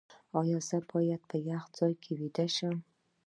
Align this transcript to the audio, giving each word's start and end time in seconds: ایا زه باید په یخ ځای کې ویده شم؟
ایا 0.39 0.57
زه 0.69 0.77
باید 0.91 1.21
په 1.29 1.37
یخ 1.49 1.63
ځای 1.77 1.93
کې 2.03 2.11
ویده 2.19 2.45
شم؟ 2.55 2.75